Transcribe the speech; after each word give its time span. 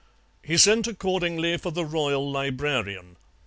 He 0.41 0.57
sent 0.57 0.87
accordingly 0.87 1.57
for 1.57 1.69
the 1.69 1.85
Royal 1.85 2.27
Librarian. 2.31 3.17